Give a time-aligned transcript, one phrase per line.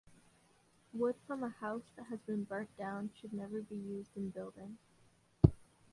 [0.93, 2.17] Wood from a house that has
[2.47, 4.79] burnt down should never be used in building.